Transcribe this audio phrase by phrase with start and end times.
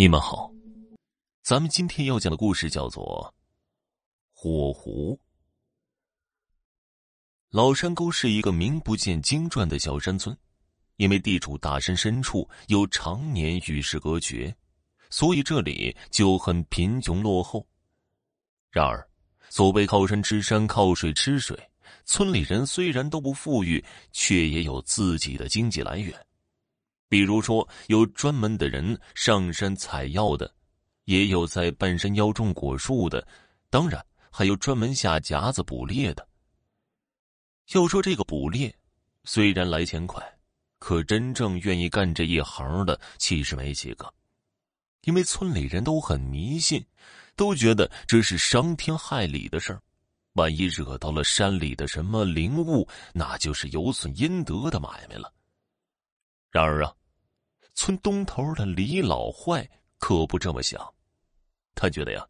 [0.00, 0.48] 你们好，
[1.42, 3.34] 咱们今天要讲的故事叫做
[4.40, 5.12] 《火狐》。
[7.50, 10.38] 老山沟是一个名不见经传的小山村，
[10.98, 14.54] 因为地处大山深处，又常年与世隔绝，
[15.10, 17.66] 所以这里就很贫穷落后。
[18.70, 19.04] 然而，
[19.50, 21.58] 所谓靠山吃山，靠水吃水，
[22.04, 26.14] 村里人虽然都不富裕，却也有自己的经济来源。
[27.08, 30.54] 比如说，有专门的人上山采药的，
[31.04, 33.26] 也有在半山腰种果树的，
[33.70, 36.28] 当然还有专门下夹子捕猎的。
[37.72, 38.74] 要说这个捕猎，
[39.24, 40.22] 虽然来钱快，
[40.78, 44.12] 可真正愿意干这一行的其实没几个，
[45.04, 46.84] 因为村里人都很迷信，
[47.36, 49.80] 都觉得这是伤天害理的事儿，
[50.34, 55.32] 万一惹到了山里的什么灵物，那就是有损阴德的买卖了。
[56.50, 56.94] 然而啊。
[57.78, 59.64] 村东头的李老坏
[59.98, 60.84] 可不这么想，
[61.76, 62.26] 他觉得呀，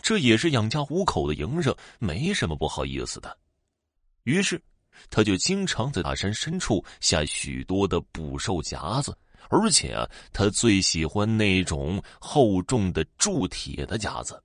[0.00, 3.36] 这也是养家糊口的营生，没什么不好意思的。
[4.22, 4.62] 于是，
[5.10, 9.18] 他就经常在大山深处下许多的捕兽夹子，
[9.50, 14.40] 而且啊，他最喜欢那种厚重的铸铁的夹子，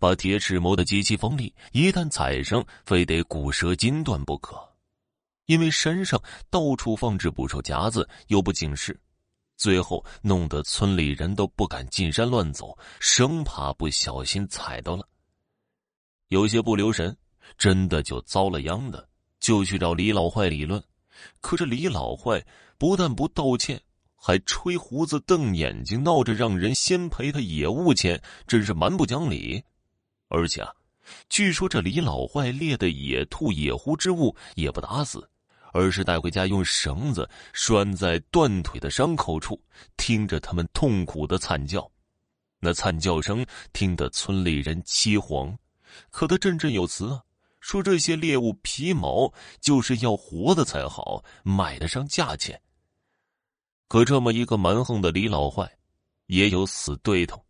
[0.00, 4.60] 把铁齿磨得极其锋利，一旦踩上，非得骨折筋断不可。
[5.44, 8.98] 因为山上到处放置捕兽夹子，又不警示。
[9.56, 15.08] 最后弄得村里人都不敢进山乱走，生怕不小心踩到了。
[16.28, 17.16] 有些不留神，
[17.56, 19.08] 真的就遭了殃的，
[19.40, 20.82] 就去找李老坏理论。
[21.40, 22.44] 可这李老坏
[22.76, 23.80] 不但不道歉，
[24.14, 29.62] 还吹胡子瞪眼睛，闹着让人先赔他野物钱，真是蛮不讲理。
[30.28, 30.70] 而且啊，
[31.28, 35.26] 据说这李老坏猎的野兔、野狐之物也不打死。
[35.76, 39.60] 而是带回家，用绳子拴在断腿的伤口处，
[39.96, 41.88] 听着他们痛苦的惨叫。
[42.58, 45.54] 那惨叫声听得村里人凄惶，
[46.10, 47.22] 可他振振有词啊，
[47.60, 52.60] 说这些猎物皮毛就是要活的才好，买得上价钱。
[53.88, 55.70] 可这么一个蛮横的李老坏，
[56.26, 57.44] 也有死对头，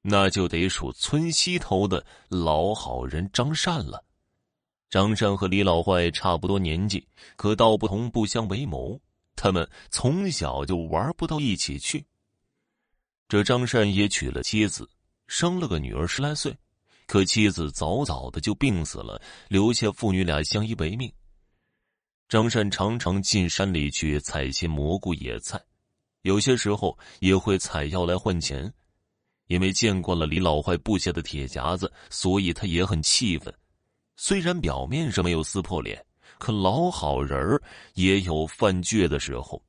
[0.00, 4.02] 那就得数村西头的老好人张善了。
[4.90, 7.06] 张善和李老坏差不多年纪，
[7.36, 8.98] 可道不同不相为谋。
[9.36, 12.04] 他们从小就玩不到一起去。
[13.28, 14.88] 这张善也娶了妻子，
[15.26, 16.56] 生了个女儿十来岁，
[17.06, 21.12] 可妻子早早的就病死了，留下父女俩相依为命。
[22.28, 25.62] 张善常常进山里去采些蘑菇野菜，
[26.22, 28.72] 有些时候也会采药来换钱。
[29.46, 33.54] 因为见惯了李老坏布下的铁夹子，所以他也很气愤。
[34.20, 36.04] 虽然表面上没有撕破脸，
[36.38, 37.38] 可老好人
[37.94, 39.62] 也有犯倔的时候。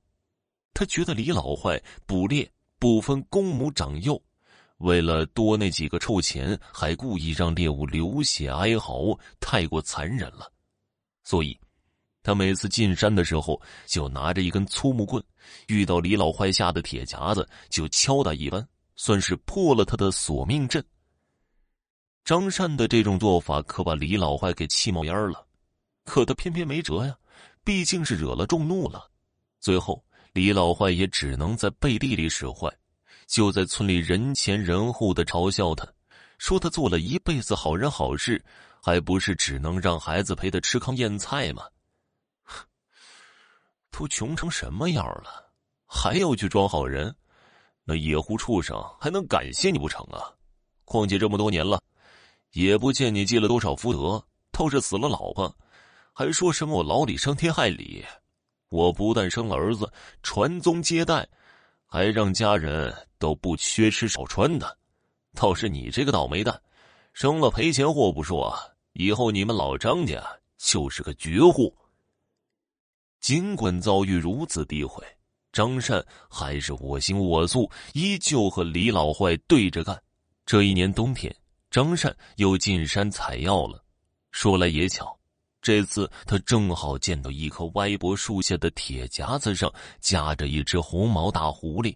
[0.74, 4.20] 他觉得李老坏捕猎不分公母长幼，
[4.80, 10.52] 为了多那几个臭钱，还故意让猎物流血哀嚎，太过残忍了。
[11.24, 11.56] 所以，
[12.24, 15.24] 他每次进山的时候，就拿着一根粗木棍，
[15.68, 20.84] 遇到李老坏下的铁夹子，就敲打一番，算是破了他的索命阵。
[22.30, 25.48] 张善的这种做法可把李老坏给气冒烟了，
[26.06, 27.18] 可他偏偏没辙呀，
[27.64, 29.10] 毕竟是惹了众怒了。
[29.60, 32.72] 最后，李老坏也只能在背地里使坏，
[33.26, 35.92] 就在村里人前人后的嘲笑他，
[36.38, 38.40] 说他做了一辈子好人好事，
[38.80, 41.64] 还不是只能让孩子陪他吃糠咽菜吗？
[43.90, 45.52] 都穷成什么样了，
[45.88, 47.16] 还要去装好人？
[47.86, 50.30] 那野狐畜生还能感谢你不成啊？
[50.86, 51.82] 况且这么多年了。
[52.52, 55.56] 也不见你积了多少福德，倒是死了老婆，
[56.14, 58.04] 还说什么我老李伤天害理。
[58.70, 61.28] 我不但生了儿子，传宗接代，
[61.86, 64.78] 还让家人都不缺吃少穿的。
[65.34, 66.62] 倒是你这个倒霉蛋，
[67.14, 68.56] 生了赔钱货不说，
[68.94, 70.24] 以后你们老张家
[70.58, 71.76] 就是个绝户。
[73.20, 75.04] 尽管遭遇如此诋毁，
[75.52, 80.00] 张善还是我行我素，依旧和李老坏对着干。
[80.46, 81.36] 这一年冬天。
[81.70, 83.84] 张善又进山采药了，
[84.32, 85.18] 说来也巧，
[85.62, 91.96] 这次他正好见到一棵歪脖树下的铁夹子上夹着一只红毛大狐狸。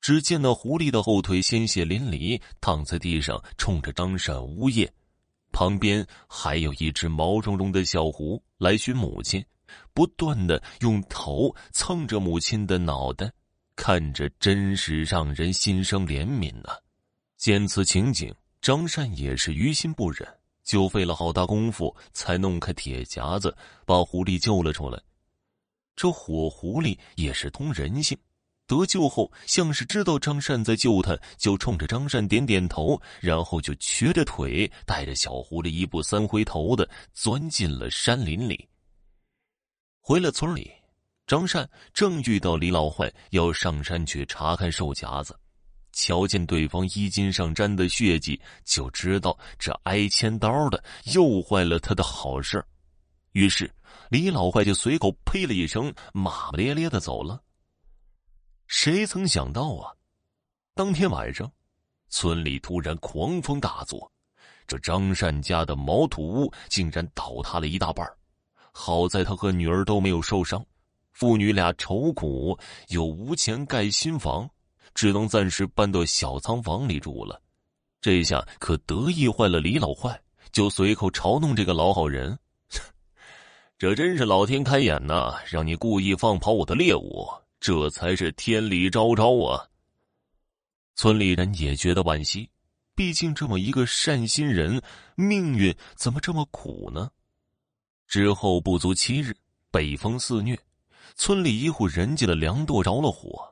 [0.00, 4.90] 只见那狐狸的后腿鲜血淋漓，躺在地上，冲着张善呜咽。
[5.52, 9.44] 旁边还有一只毛茸茸的小狐来寻母亲，
[9.92, 13.30] 不断的用头蹭着母亲的脑袋，
[13.76, 16.70] 看着真是让人心生怜悯呐。
[17.36, 18.34] 见此情景。
[18.62, 20.24] 张善也是于心不忍，
[20.62, 23.54] 就费了好大功夫才弄开铁夹子，
[23.84, 25.02] 把狐狸救了出来。
[25.96, 28.16] 这火狐狸也是通人性，
[28.68, 38.68] 得救后，像是知道张善在救他，就冲着张善点点头，然后就瘸着腿，带着小狐狸一步三回头的钻进了山林里。
[40.00, 40.70] 回了村里，
[41.26, 45.36] 张善正遇到李老坏要上山去查看兽夹子，
[45.92, 50.82] 瞧见对方衣襟上沾的血迹，就知道这挨千刀的
[51.14, 52.64] 又坏了他的好事
[53.32, 53.70] 于是
[54.08, 57.42] 李老坏就随口呸了一声，骂骂咧咧的走了。
[58.66, 59.92] 谁曾想到啊，
[60.74, 61.50] 当天晚上，
[62.08, 64.10] 村里突然狂风大作，
[64.66, 68.06] 这张善家的毛土屋竟然倒塌了一大半
[68.70, 70.64] 好在他和女儿都没有受伤，
[71.12, 74.48] 父女俩愁苦又无钱盖新房，
[74.94, 77.40] 只能暂时搬到小仓房里住了。
[78.00, 80.20] 这下可得意坏了李老坏，
[80.50, 82.36] 就随口嘲弄这个老好人
[83.78, 87.28] ：“这真是老天开眼呐，让你故意放跑我的猎物，
[87.60, 89.68] 这才是天理昭昭啊！”
[90.94, 92.50] 村里人也觉得惋惜，
[92.94, 94.82] 毕竟这么一个善心人，
[95.14, 97.10] 命运怎么这么苦呢？
[98.08, 99.34] 之后不足七日，
[99.70, 100.58] 北风肆虐，
[101.14, 103.51] 村里一户人家的粮垛着了火，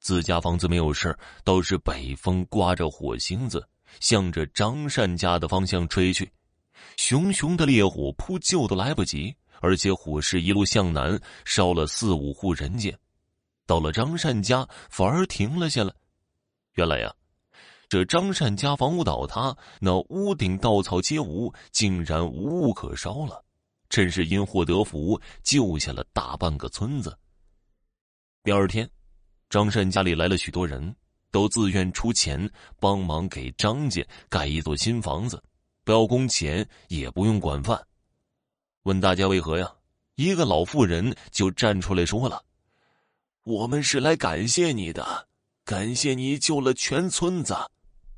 [0.00, 3.66] 自家房子没有事都是北风刮着火星子，
[4.00, 6.30] 向着张善家的方向吹去，
[6.96, 12.96] 熊熊的烈火扑救都来不及，而且火势一路向南，烧了四五户人家，
[13.66, 15.92] 到了张善家反而停了下来。
[16.74, 17.14] 原来呀，
[17.88, 23.44] 这张善家房屋倒塌，那屋顶稻草皆无，竟然无物可烧了。
[23.90, 27.18] 真是因祸得福，救下了大半个村子。
[28.42, 28.88] 第二天，
[29.50, 30.94] 张善家里来了许多人，
[31.32, 32.48] 都自愿出钱
[32.78, 35.42] 帮忙给张家盖一座新房子，
[35.82, 37.78] 不要工钱，也不用管饭。
[38.84, 39.68] 问大家为何呀？
[40.14, 42.40] 一个老妇人就站出来说了
[43.42, 45.26] ：“我们是来感谢你的，
[45.64, 47.56] 感谢你救了全村子。”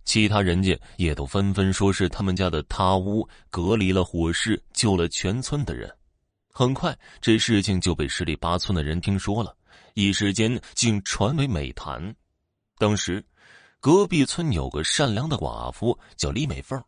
[0.05, 5.91] 其他人家也都纷纷说是他们家的塌屋隔离了火势，救了全村的人。
[6.51, 9.57] 很快，这事情就被十里八村的人听说了，
[9.95, 12.15] 一时间竟传为美谈。
[12.79, 13.25] 当时，
[13.81, 16.83] 隔壁村有个善良的寡妇叫李美凤，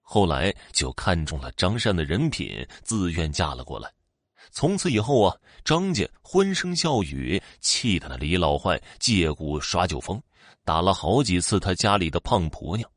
[0.00, 3.90] 后来就看中了张善的人品，自愿嫁了过来。
[4.50, 10.20] 从此以后啊，张家欢声笑语，气得那李老坏借故耍酒疯。
[10.64, 12.88] 打了好几次他家里的胖婆娘，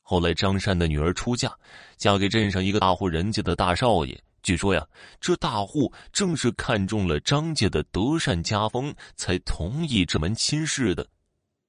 [0.00, 1.52] 后来张善的女儿出嫁，
[1.96, 4.18] 嫁给镇上一个大户人家的大少爷。
[4.46, 4.86] 据说呀，
[5.20, 11.04] 这大户正是看中了张家的德善家风，才同意这门亲事的。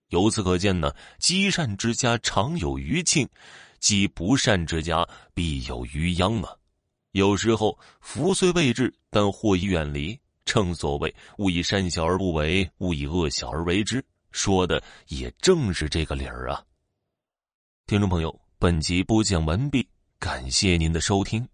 [0.09, 3.27] 由此可见呢，积善之家常有余庆，
[3.79, 5.03] 积不善之家
[5.33, 6.55] 必有余殃啊。
[7.13, 10.15] 有时候福虽未至，但祸已远离。
[10.45, 14.05] 正所谓，勿以善小而不为，勿以恶小而为之。
[14.29, 16.63] 说的也正是这个理儿啊！
[17.87, 19.89] 听众朋友，本集播讲完毕，
[20.19, 21.49] 感谢您的收听。